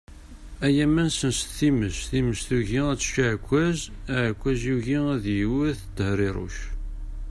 [0.65, 3.79] Ay aman senset times, times tugi ad tečč aɛekkaz,
[4.15, 6.57] aɛekkaz yugi ad iwwet Tehriruc.